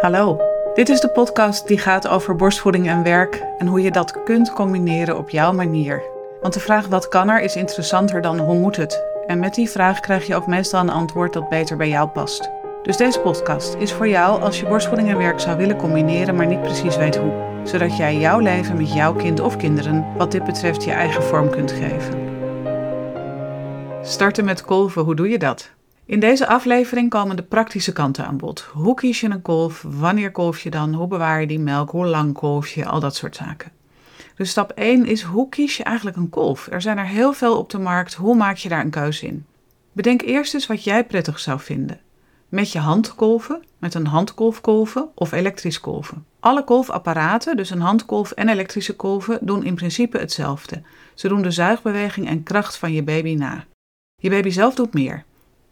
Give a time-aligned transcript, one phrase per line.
[0.00, 0.40] Hallo,
[0.74, 4.52] dit is de podcast die gaat over borstvoeding en werk en hoe je dat kunt
[4.52, 6.02] combineren op jouw manier.
[6.40, 9.04] Want de vraag wat kan er is interessanter dan hoe moet het.
[9.26, 12.50] En met die vraag krijg je ook meestal een antwoord dat beter bij jou past.
[12.82, 16.46] Dus deze podcast is voor jou als je borstvoeding en werk zou willen combineren, maar
[16.46, 17.60] niet precies weet hoe.
[17.64, 21.50] Zodat jij jouw leven met jouw kind of kinderen wat dit betreft je eigen vorm
[21.50, 22.26] kunt geven.
[24.02, 25.76] Starten met kolven, hoe doe je dat?
[26.08, 28.60] In deze aflevering komen de praktische kanten aan bod.
[28.60, 29.84] Hoe kies je een kolf?
[29.88, 30.94] Wanneer kolf je dan?
[30.94, 31.90] Hoe bewaar je die melk?
[31.90, 32.86] Hoe lang kolf je?
[32.86, 33.72] Al dat soort zaken.
[34.34, 36.68] Dus stap 1 is hoe kies je eigenlijk een kolf?
[36.70, 38.14] Er zijn er heel veel op de markt.
[38.14, 39.46] Hoe maak je daar een keuze in?
[39.92, 42.00] Bedenk eerst eens wat jij prettig zou vinden.
[42.48, 46.24] Met je hand kolven, met een handkolf kolven of elektrisch kolven.
[46.40, 50.82] Alle kolfapparaten, dus een handkolf en elektrische kolven, doen in principe hetzelfde.
[51.14, 53.64] Ze doen de zuigbeweging en kracht van je baby na.
[54.16, 55.26] Je baby zelf doet meer.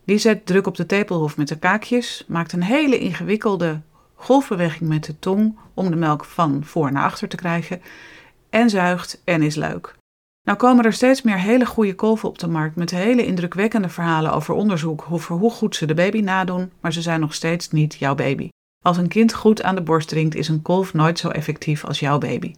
[0.06, 3.80] Die zet druk op de tepelhof met de kaakjes, maakt een hele ingewikkelde
[4.14, 7.82] golfbeweging met de tong om de melk van voor naar achter te krijgen
[8.50, 9.94] en zuigt en is leuk.
[10.42, 14.32] Nou komen er steeds meer hele goede kolven op de markt met hele indrukwekkende verhalen
[14.32, 17.94] over onderzoek over hoe goed ze de baby nadoen, maar ze zijn nog steeds niet
[17.94, 18.48] jouw baby.
[18.84, 22.00] Als een kind goed aan de borst drinkt, is een kolf nooit zo effectief als
[22.00, 22.54] jouw baby.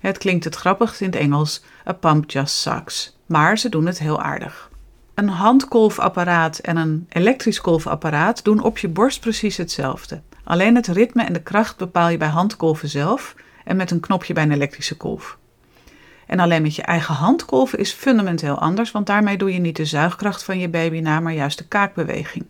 [0.00, 3.16] Het klinkt het grappigst in het Engels: a pump just sucks.
[3.26, 4.72] Maar ze doen het heel aardig.
[5.14, 10.20] Een handkolfapparaat en een elektrisch kolfapparaat doen op je borst precies hetzelfde.
[10.44, 14.34] Alleen het ritme en de kracht bepaal je bij handkolven zelf en met een knopje
[14.34, 15.38] bij een elektrische kolf.
[16.26, 19.84] En alleen met je eigen handkolven is fundamenteel anders, want daarmee doe je niet de
[19.84, 22.44] zuigkracht van je baby na, maar juist de kaakbeweging.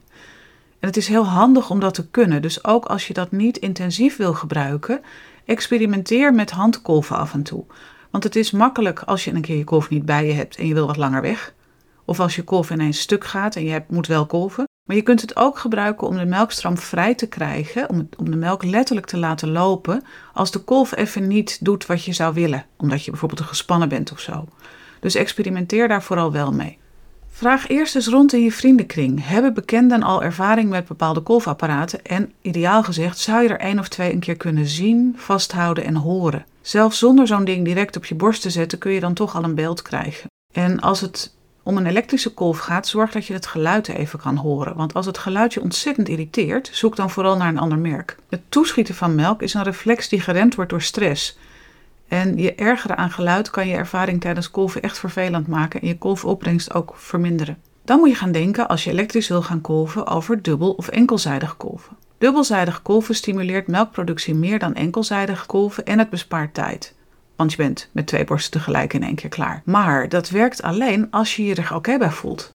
[0.81, 3.57] En het is heel handig om dat te kunnen, dus ook als je dat niet
[3.57, 5.01] intensief wil gebruiken,
[5.45, 7.65] experimenteer met handkolven af en toe.
[8.11, 10.67] Want het is makkelijk als je een keer je kolf niet bij je hebt en
[10.67, 11.55] je wil wat langer weg.
[12.05, 14.65] Of als je kolf ineens stuk gaat en je hebt, moet wel kolven.
[14.85, 18.37] Maar je kunt het ook gebruiken om de melkstroom vrij te krijgen, om, om de
[18.37, 22.67] melk letterlijk te laten lopen, als de kolf even niet doet wat je zou willen,
[22.77, 24.45] omdat je bijvoorbeeld gespannen bent of zo.
[25.01, 26.79] Dus experimenteer daar vooral wel mee.
[27.31, 29.27] Vraag eerst eens rond in je vriendenkring.
[29.27, 32.05] Hebben bekenden al ervaring met bepaalde kolfapparaten?
[32.05, 35.95] En ideaal gezegd, zou je er één of twee een keer kunnen zien, vasthouden en
[35.95, 36.47] horen?
[36.61, 39.45] Zelfs zonder zo'n ding direct op je borst te zetten, kun je dan toch al
[39.45, 40.31] een beeld krijgen.
[40.53, 44.37] En als het om een elektrische kolf gaat, zorg dat je het geluid even kan
[44.37, 44.77] horen.
[44.77, 48.17] Want als het geluid je ontzettend irriteert, zoek dan vooral naar een ander merk.
[48.29, 51.39] Het toeschieten van melk is een reflex die geremd wordt door stress.
[52.09, 55.99] En je ergeren aan geluid kan je ervaring tijdens kolven echt vervelend maken en je
[55.99, 57.59] kolfopbrengst ook verminderen.
[57.85, 61.57] Dan moet je gaan denken als je elektrisch wil gaan kolven over dubbel- of enkelzijdig
[61.57, 61.97] kolven.
[62.19, 66.95] Dubbelzijdig kolven stimuleert melkproductie meer dan enkelzijdig kolven en het bespaart tijd.
[67.37, 69.63] Want je bent met twee borsten tegelijk in één keer klaar.
[69.65, 72.51] Maar dat werkt alleen als je je er oké bij voelt.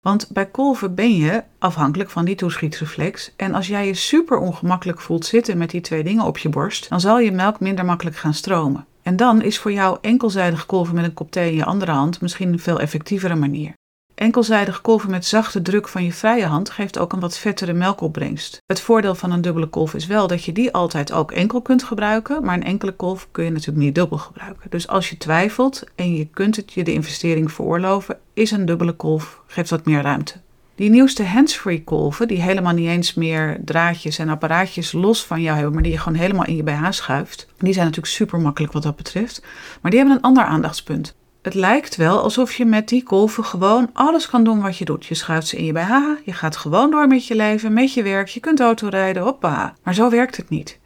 [0.00, 3.32] Want bij kolven ben je afhankelijk van die toeschietsreflex.
[3.36, 6.88] En als jij je super ongemakkelijk voelt zitten met die twee dingen op je borst,
[6.88, 8.86] dan zal je melk minder makkelijk gaan stromen.
[9.02, 12.20] En dan is voor jou enkelzijdig kolven met een kop thee in je andere hand
[12.20, 13.72] misschien een veel effectievere manier.
[14.22, 18.62] Enkelzijdig kolven met zachte druk van je vrije hand geeft ook een wat vettere melkopbrengst.
[18.66, 21.82] Het voordeel van een dubbele kolf is wel dat je die altijd ook enkel kunt
[21.82, 24.70] gebruiken, maar een enkele kolf kun je natuurlijk niet dubbel gebruiken.
[24.70, 28.92] Dus als je twijfelt en je kunt het je de investering veroorloven, is een dubbele
[28.92, 30.34] kolf, geeft wat meer ruimte.
[30.74, 35.54] Die nieuwste handsfree kolven, die helemaal niet eens meer draadjes en apparaatjes los van jou
[35.54, 38.72] hebben, maar die je gewoon helemaal in je BH schuift, die zijn natuurlijk super makkelijk
[38.72, 39.44] wat dat betreft.
[39.80, 41.14] Maar die hebben een ander aandachtspunt.
[41.42, 45.06] Het lijkt wel alsof je met die kolven gewoon alles kan doen wat je doet.
[45.06, 45.94] Je schuift ze in je BH,
[46.24, 49.74] je gaat gewoon door met je leven, met je werk, je kunt autorijden, hoppa.
[49.82, 50.78] Maar zo werkt het niet.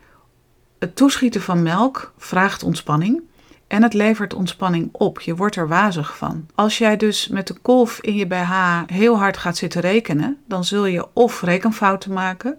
[0.79, 3.23] Het toeschieten van melk vraagt ontspanning
[3.67, 5.21] en het levert ontspanning op.
[5.21, 6.47] Je wordt er wazig van.
[6.55, 10.65] Als jij dus met de kolf in je BH heel hard gaat zitten rekenen, dan
[10.65, 12.59] zul je of rekenfouten maken,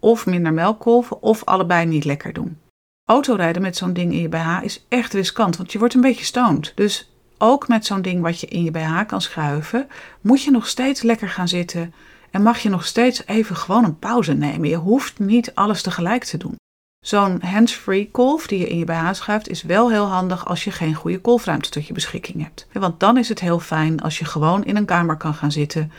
[0.00, 2.58] of minder melk kolven, of allebei niet lekker doen.
[3.04, 6.24] Autorijden met zo'n ding in je BH is echt riskant, want je wordt een beetje
[6.24, 6.72] stoned.
[6.74, 9.88] Dus ook met zo'n ding wat je in je BH kan schuiven,
[10.20, 11.94] moet je nog steeds lekker gaan zitten
[12.30, 14.68] en mag je nog steeds even gewoon een pauze nemen.
[14.68, 16.56] Je hoeft niet alles tegelijk te doen.
[17.04, 20.70] Zo'n hands-free kolf die je in je BH schuift is wel heel handig als je
[20.70, 22.66] geen goede kolfruimte tot je beschikking hebt.
[22.72, 25.92] Want dan is het heel fijn als je gewoon in een kamer kan gaan zitten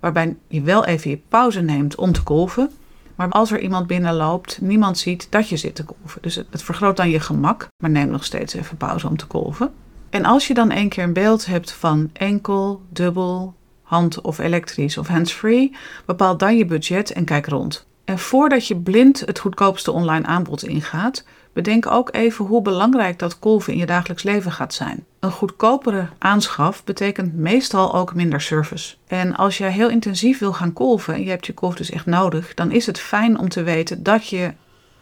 [0.00, 2.70] waarbij je wel even je pauze neemt om te kolven.
[3.14, 6.22] Maar als er iemand binnenloopt, niemand ziet dat je zit te kolven.
[6.22, 9.72] Dus het vergroot dan je gemak, maar neem nog steeds even pauze om te kolven.
[10.10, 14.98] En als je dan een keer een beeld hebt van enkel, dubbel, hand of elektrisch
[14.98, 15.76] of hands-free,
[16.06, 17.86] bepaal dan je budget en kijk rond.
[18.04, 23.38] En voordat je blind het goedkoopste online aanbod ingaat, bedenk ook even hoe belangrijk dat
[23.38, 25.04] kolven in je dagelijks leven gaat zijn.
[25.20, 28.94] Een goedkopere aanschaf betekent meestal ook minder service.
[29.06, 32.06] En als jij heel intensief wil gaan kolven en je hebt je kolf dus echt
[32.06, 34.52] nodig, dan is het fijn om te weten dat je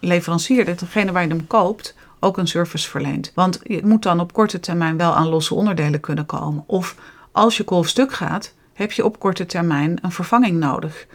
[0.01, 3.33] leverancier, degene waar je hem koopt, ook een service verleent.
[3.35, 6.65] Want het moet dan op korte termijn wel aan losse onderdelen kunnen komen.
[6.67, 6.95] Of
[7.33, 11.07] als je kolf stuk gaat, heb je op korte termijn een vervanging nodig.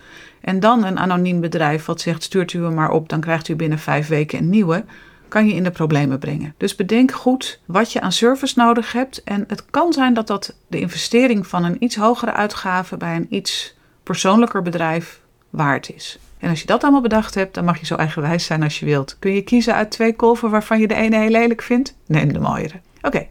[0.41, 3.55] En dan een anoniem bedrijf wat zegt stuurt u hem maar op, dan krijgt u
[3.55, 4.83] binnen vijf weken een nieuwe,
[5.27, 6.53] kan je in de problemen brengen.
[6.57, 9.23] Dus bedenk goed wat je aan service nodig hebt.
[9.23, 13.27] En het kan zijn dat dat de investering van een iets hogere uitgave bij een
[13.29, 16.19] iets persoonlijker bedrijf waard is.
[16.41, 18.85] En als je dat allemaal bedacht hebt, dan mag je zo eigenwijs zijn als je
[18.85, 19.19] wilt.
[19.19, 21.95] Kun je kiezen uit twee kolven waarvan je de ene heel lelijk vindt?
[22.07, 22.79] Neem de mooiere.
[23.01, 23.27] Oké,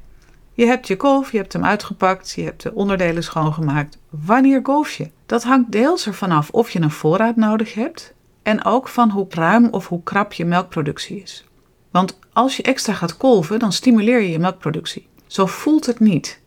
[0.52, 3.98] je hebt je kolf, je hebt hem uitgepakt, je hebt de onderdelen schoongemaakt.
[4.10, 5.10] Wanneer golf je?
[5.26, 9.26] Dat hangt deels ervan af of je een voorraad nodig hebt en ook van hoe
[9.28, 11.44] ruim of hoe krap je melkproductie is.
[11.90, 15.08] Want als je extra gaat kolven, dan stimuleer je je melkproductie.
[15.26, 16.40] Zo voelt het niet.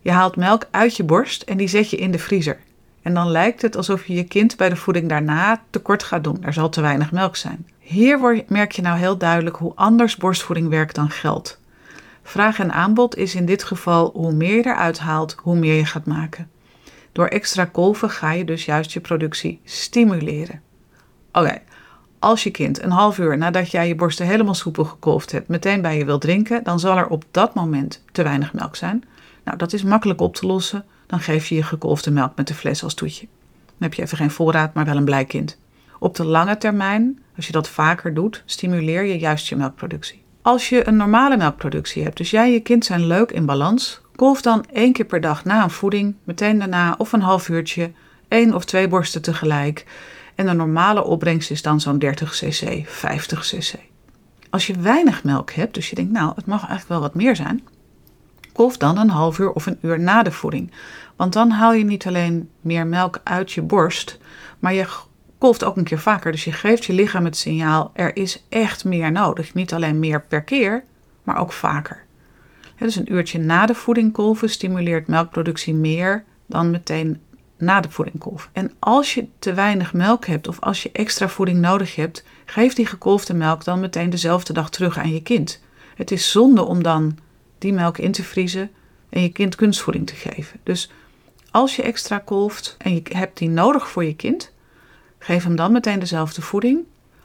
[0.00, 2.60] Je haalt melk uit je borst en die zet je in de vriezer.
[3.04, 6.42] En dan lijkt het alsof je je kind bij de voeding daarna tekort gaat doen.
[6.42, 7.66] Er zal te weinig melk zijn.
[7.78, 11.58] Hier merk je nou heel duidelijk hoe anders borstvoeding werkt dan geld.
[12.22, 15.84] Vraag en aanbod is in dit geval hoe meer je eruit haalt, hoe meer je
[15.84, 16.50] gaat maken.
[17.12, 20.60] Door extra kolven ga je dus juist je productie stimuleren.
[21.32, 21.58] Oké,
[22.18, 25.82] als je kind een half uur nadat jij je borsten helemaal soepel gekolfd hebt, meteen
[25.82, 29.04] bij je wil drinken, dan zal er op dat moment te weinig melk zijn.
[29.44, 30.84] Nou, dat is makkelijk op te lossen.
[31.06, 33.26] Dan geef je je gekolfde melk met de fles als toetje.
[33.66, 35.58] Dan heb je even geen voorraad, maar wel een blij kind.
[35.98, 40.22] Op de lange termijn, als je dat vaker doet, stimuleer je juist je melkproductie.
[40.42, 44.00] Als je een normale melkproductie hebt, dus jij en je kind zijn leuk in balans,
[44.16, 47.92] kolf dan één keer per dag na een voeding, meteen daarna of een half uurtje,
[48.28, 49.86] één of twee borsten tegelijk.
[50.34, 53.74] En de normale opbrengst is dan zo'n 30 cc, 50 cc.
[54.50, 57.36] Als je weinig melk hebt, dus je denkt, nou, het mag eigenlijk wel wat meer
[57.36, 57.62] zijn,
[58.54, 60.70] kolf dan een half uur of een uur na de voeding.
[61.16, 64.18] Want dan haal je niet alleen meer melk uit je borst,
[64.58, 64.86] maar je
[65.38, 66.32] kolft ook een keer vaker.
[66.32, 69.54] Dus je geeft je lichaam het signaal: er is echt meer nodig.
[69.54, 70.84] Niet alleen meer per keer,
[71.22, 72.04] maar ook vaker.
[72.78, 77.20] dus een uurtje na de voeding kolven stimuleert melkproductie meer dan meteen
[77.58, 78.50] na de voeding kolven.
[78.52, 82.74] En als je te weinig melk hebt of als je extra voeding nodig hebt, geef
[82.74, 85.62] die gekolfde melk dan meteen dezelfde dag terug aan je kind.
[85.94, 87.18] Het is zonde om dan
[87.58, 88.70] die melk in te vriezen
[89.08, 90.60] en je kind kunstvoeding te geven.
[90.62, 90.90] Dus
[91.50, 94.52] als je extra kolft en je hebt die nodig voor je kind,
[95.18, 96.80] geef hem dan meteen dezelfde voeding.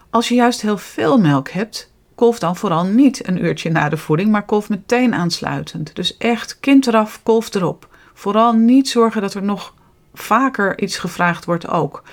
[0.09, 3.97] Als je juist heel veel melk hebt, kolf dan vooral niet een uurtje na de
[3.97, 5.95] voeding, maar kolf meteen aansluitend.
[5.95, 7.87] Dus echt kind eraf, kolf erop.
[8.13, 9.73] Vooral niet zorgen dat er nog
[10.13, 12.03] vaker iets gevraagd wordt ook.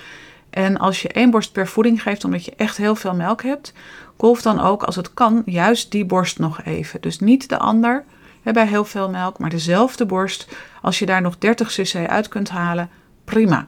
[0.49, 3.73] En als je één borst per voeding geeft omdat je echt heel veel melk hebt,
[4.17, 7.01] kolf dan ook als het kan juist die borst nog even.
[7.01, 8.03] Dus niet de ander
[8.41, 10.47] hè, bij heel veel melk, maar dezelfde borst.
[10.81, 12.89] Als je daar nog 30 cc uit kunt halen,
[13.25, 13.65] prima.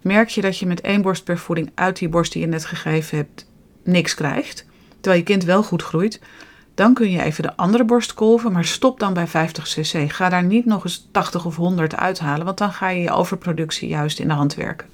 [0.00, 2.64] Merk je dat je met één borst per voeding uit die borst die je net
[2.64, 3.46] gegeven hebt
[3.82, 4.66] niks krijgt,
[5.00, 6.20] terwijl je kind wel goed groeit,
[6.74, 10.12] dan kun je even de andere borst kolven, maar stop dan bij 50 cc.
[10.12, 13.88] Ga daar niet nog eens 80 of 100 uithalen, want dan ga je je overproductie
[13.88, 14.88] juist in de hand werken.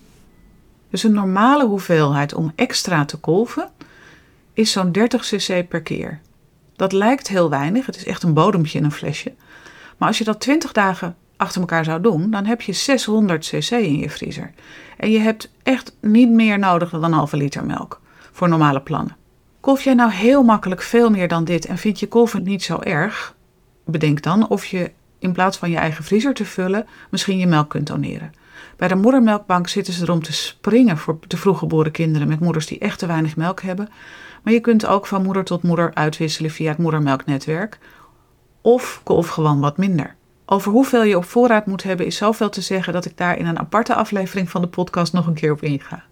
[0.91, 3.71] Dus een normale hoeveelheid om extra te kolven
[4.53, 6.21] is zo'n 30 cc per keer.
[6.77, 9.35] Dat lijkt heel weinig, het is echt een bodempje in een flesje.
[9.97, 13.71] Maar als je dat 20 dagen achter elkaar zou doen, dan heb je 600 cc
[13.71, 14.53] in je vriezer.
[14.97, 18.01] En je hebt echt niet meer nodig dan een halve liter melk
[18.33, 19.17] voor normale plannen.
[19.61, 22.79] Kolf jij nou heel makkelijk veel meer dan dit en vind je kolven niet zo
[22.81, 23.35] erg?
[23.85, 27.69] Bedenk dan of je in plaats van je eigen vriezer te vullen, misschien je melk
[27.69, 28.33] kunt doneren.
[28.77, 32.79] Bij de moedermelkbank zitten ze erom te springen voor te vroeggeboren kinderen met moeders die
[32.79, 33.89] echt te weinig melk hebben.
[34.43, 37.79] Maar je kunt ook van moeder tot moeder uitwisselen via het moedermelknetwerk.
[38.61, 40.17] Of kolf gewoon wat minder.
[40.47, 43.47] Over hoeveel je op voorraad moet hebben is zoveel te zeggen dat ik daar in
[43.47, 46.05] een aparte aflevering van de podcast nog een keer op inga.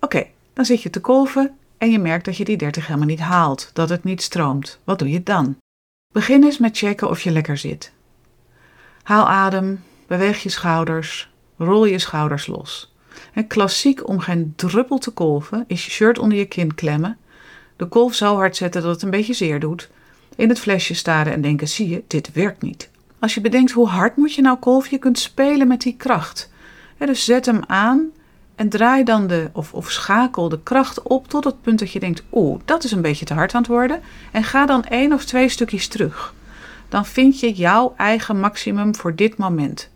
[0.00, 3.20] Oké, dan zit je te kolven en je merkt dat je die 30 helemaal niet
[3.20, 4.80] haalt, dat het niet stroomt.
[4.84, 5.56] Wat doe je dan?
[6.12, 7.92] Begin eens met checken of je lekker zit.
[9.02, 12.92] Haal adem, beweeg je schouders, rol je schouders los.
[13.32, 17.18] En klassiek om geen druppel te kolven is je shirt onder je kin klemmen,
[17.76, 19.90] de kolf zo hard zetten dat het een beetje zeer doet,
[20.36, 22.90] in het flesje staren en denken: zie je, dit werkt niet.
[23.18, 26.50] Als je bedenkt hoe hard moet je nou kolven, je kunt spelen met die kracht.
[26.98, 28.10] dus zet hem aan
[28.54, 32.00] en draai dan de, of, of schakel de kracht op tot het punt dat je
[32.00, 34.00] denkt: oeh, dat is een beetje te hard aan het worden.
[34.32, 36.34] En ga dan één of twee stukjes terug.
[36.88, 39.90] Dan vind je jouw eigen maximum voor dit moment.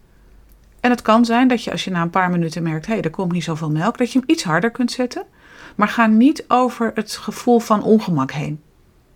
[0.81, 3.03] En het kan zijn dat je als je na een paar minuten merkt: hé, hey,
[3.03, 5.25] er komt niet zoveel melk, dat je hem iets harder kunt zetten.
[5.77, 8.61] Maar ga niet over het gevoel van ongemak heen.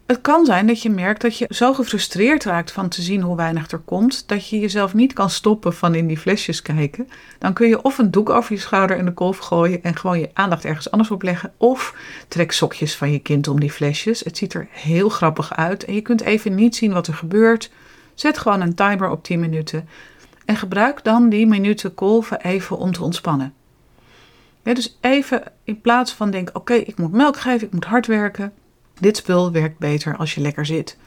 [0.07, 3.37] Het kan zijn dat je merkt dat je zo gefrustreerd raakt van te zien hoe
[3.37, 7.09] weinig er komt, dat je jezelf niet kan stoppen van in die flesjes kijken.
[7.39, 10.19] Dan kun je of een doek over je schouder in de kolf gooien en gewoon
[10.19, 11.95] je aandacht ergens anders op leggen, of
[12.29, 14.21] trek sokjes van je kind om die flesjes.
[14.21, 17.71] Het ziet er heel grappig uit en je kunt even niet zien wat er gebeurt.
[18.15, 19.89] Zet gewoon een timer op 10 minuten
[20.53, 23.55] en gebruik dan die minuten kolven even om te ontspannen.
[24.63, 28.53] dus even in plaats van denken: oké, ik moet melk geven, ik moet hard werken.
[29.01, 30.99] Dit spul werkt beter als je lekker zit.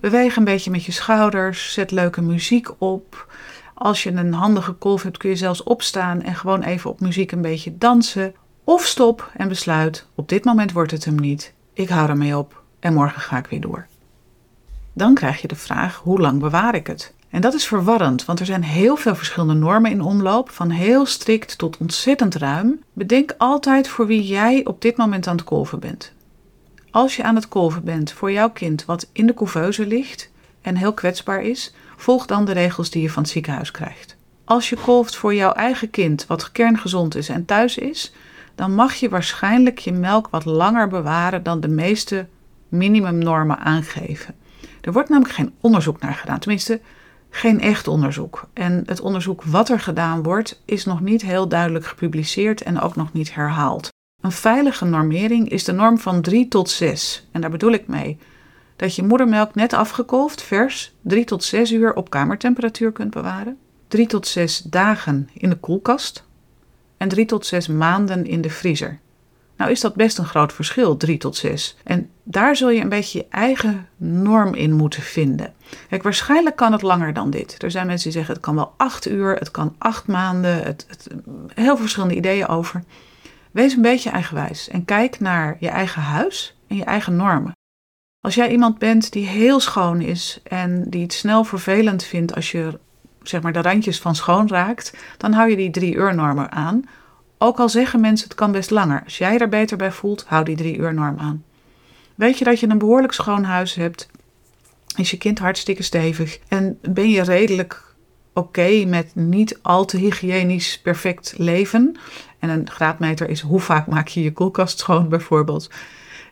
[0.00, 3.32] Beweeg een beetje met je schouders, zet leuke muziek op.
[3.74, 7.32] Als je een handige kolf hebt, kun je zelfs opstaan en gewoon even op muziek
[7.32, 8.34] een beetje dansen.
[8.64, 11.52] Of stop en besluit: op dit moment wordt het hem niet.
[11.72, 13.86] Ik hou ermee op en morgen ga ik weer door.
[14.92, 17.14] Dan krijg je de vraag: hoe lang bewaar ik het?
[17.30, 21.06] En dat is verwarrend, want er zijn heel veel verschillende normen in omloop, van heel
[21.06, 22.82] strikt tot ontzettend ruim.
[22.92, 26.12] Bedenk altijd voor wie jij op dit moment aan het kolven bent.
[26.90, 30.30] Als je aan het kolven bent voor jouw kind wat in de couveuse ligt
[30.62, 34.16] en heel kwetsbaar is, volg dan de regels die je van het ziekenhuis krijgt.
[34.44, 38.12] Als je kolft voor jouw eigen kind wat kerngezond is en thuis is,
[38.54, 42.26] dan mag je waarschijnlijk je melk wat langer bewaren dan de meeste
[42.68, 44.34] minimumnormen aangeven.
[44.80, 46.80] Er wordt namelijk geen onderzoek naar gedaan, tenminste
[47.36, 48.48] geen echt onderzoek.
[48.52, 52.96] En het onderzoek wat er gedaan wordt is nog niet heel duidelijk gepubliceerd en ook
[52.96, 53.88] nog niet herhaald.
[54.22, 57.26] Een veilige normering is de norm van 3 tot 6.
[57.32, 58.18] En daar bedoel ik mee
[58.76, 64.06] dat je moedermelk net afgekolfd, vers, 3 tot 6 uur op kamertemperatuur kunt bewaren, 3
[64.06, 66.24] tot 6 dagen in de koelkast
[66.96, 68.98] en 3 tot 6 maanden in de vriezer.
[69.56, 71.76] Nou is dat best een groot verschil, 3 tot 6.
[71.84, 75.54] En daar zul je een beetje je eigen norm in moeten vinden.
[75.88, 77.62] Kijk, waarschijnlijk kan het langer dan dit.
[77.62, 80.86] Er zijn mensen die zeggen het kan wel 8 uur, het kan 8 maanden, het,
[80.88, 81.08] het,
[81.54, 82.84] heel verschillende ideeën over.
[83.50, 87.52] Wees een beetje eigenwijs en kijk naar je eigen huis en je eigen normen.
[88.20, 92.50] Als jij iemand bent die heel schoon is en die het snel vervelend vindt als
[92.50, 92.78] je
[93.22, 96.84] zeg maar de randjes van schoon raakt, dan hou je die drie uur normen aan.
[97.38, 99.02] Ook al zeggen mensen het kan best langer.
[99.04, 101.44] Als jij er beter bij voelt, hou die drie uur norm aan.
[102.14, 104.08] Weet je dat je een behoorlijk schoon huis hebt?
[104.96, 106.38] Is je kind hartstikke stevig?
[106.48, 107.94] En ben je redelijk
[108.32, 111.96] oké met niet al te hygiënisch perfect leven?
[112.38, 115.70] En een graadmeter is hoe vaak maak je je koelkast schoon bijvoorbeeld.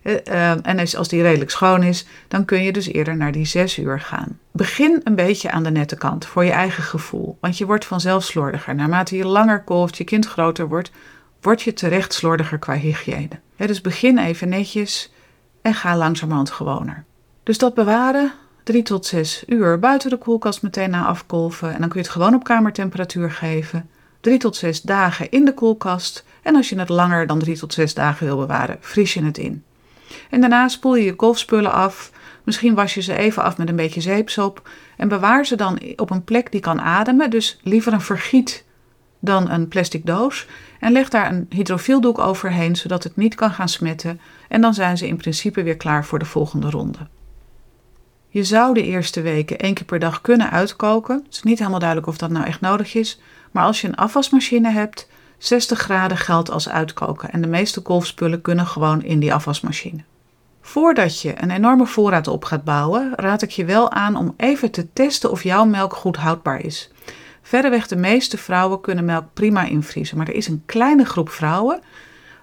[0.05, 3.45] Eh, eh, en als die redelijk schoon is, dan kun je dus eerder naar die
[3.45, 4.39] zes uur gaan.
[4.51, 8.25] Begin een beetje aan de nette kant voor je eigen gevoel, want je wordt vanzelf
[8.25, 8.75] slordiger.
[8.75, 10.91] Naarmate je langer kolft, je kind groter wordt,
[11.41, 13.39] word je terecht slordiger qua hygiëne.
[13.57, 15.13] dus begin even netjes
[15.63, 17.05] en ga langzamerhand gewoner.
[17.43, 18.33] Dus dat bewaren,
[18.65, 21.73] 3 tot 6 uur buiten de koelkast meteen na afkolven.
[21.73, 23.89] En dan kun je het gewoon op kamertemperatuur geven.
[24.21, 26.25] 3 tot 6 dagen in de koelkast.
[26.43, 29.39] En als je het langer dan 3 tot 6 dagen wil bewaren, vries je het
[29.39, 29.65] in.
[30.31, 32.11] En daarna spoel je je kolfspullen af.
[32.45, 34.69] Misschien was je ze even af met een beetje zeepsop.
[34.97, 37.31] En bewaar ze dan op een plek die kan ademen.
[37.31, 38.65] Dus liever een vergiet
[39.21, 40.47] dan een plastic doos.
[40.81, 44.21] En leg daar een hydrofieldoek overheen, zodat het niet kan gaan smetten.
[44.49, 46.99] En dan zijn ze in principe weer klaar voor de volgende ronde.
[48.29, 51.23] Je zou de eerste weken één keer per dag kunnen uitkoken.
[51.25, 53.21] Het is niet helemaal duidelijk of dat nou echt nodig is.
[53.51, 57.31] Maar als je een afwasmachine hebt, 60 graden geldt als uitkoken.
[57.31, 60.03] En de meeste kolfspullen kunnen gewoon in die afwasmachine.
[60.61, 64.71] Voordat je een enorme voorraad op gaat bouwen, raad ik je wel aan om even
[64.71, 66.91] te testen of jouw melk goed houdbaar is.
[67.43, 71.81] Verreweg de meeste vrouwen kunnen melk prima invriezen, maar er is een kleine groep vrouwen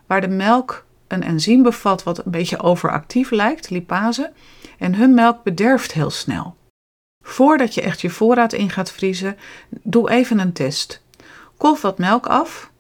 [0.05, 4.31] waar de melk een enzym bevat wat een beetje overactief lijkt, lipase,
[4.77, 6.55] en hun melk bederft heel snel.
[7.24, 9.38] Voordat je echt je voorraad in gaat vriezen,
[9.69, 11.03] doe even een test.
[11.57, 12.70] Kolf wat melk af,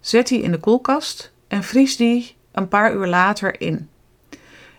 [0.00, 3.88] zet die in de koelkast en vries die een paar uur later in.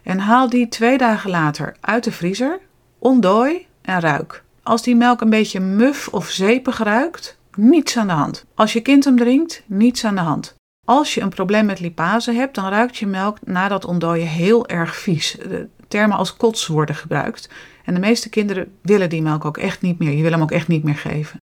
[0.04, 2.60] En haal die twee dagen later uit de vriezer,
[3.00, 4.44] ontdooi en ruik.
[4.64, 8.46] Als die melk een beetje muf of zeepig ruikt, niets aan de hand.
[8.56, 10.56] Als je kind hem drinkt, niets aan de hand.
[10.86, 14.68] Als je een probleem met lipase hebt, dan ruikt je melk na dat ontdooien heel
[14.68, 15.38] erg vies.
[15.40, 17.50] De termen als kots worden gebruikt.
[17.86, 20.12] En de meeste kinderen willen die melk ook echt niet meer.
[20.12, 21.40] Je wil hem ook echt niet meer geven.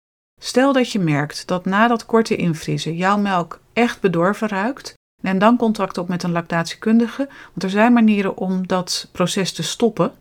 [0.45, 4.95] Stel dat je merkt dat na dat korte invriezen jouw melk echt bedorven ruikt.
[5.23, 9.63] Neem dan contact op met een lactatiekundige, want er zijn manieren om dat proces te
[9.63, 10.13] stoppen.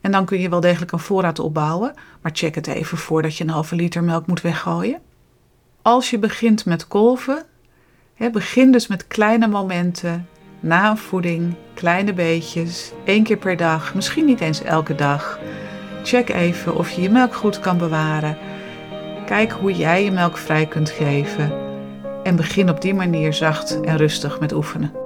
[0.00, 3.44] En dan kun je wel degelijk een voorraad opbouwen, maar check het even voordat je
[3.44, 5.00] een halve liter melk moet weggooien.
[5.82, 7.44] Als je begint met kolven,
[8.32, 10.28] begin dus met kleine momenten
[10.60, 15.38] na een voeding, kleine beetjes, één keer per dag, misschien niet eens elke dag.
[16.02, 18.38] Check even of je je melk goed kan bewaren.
[19.26, 21.52] Kijk hoe jij je melk vrij kunt geven.
[22.22, 25.03] En begin op die manier zacht en rustig met oefenen.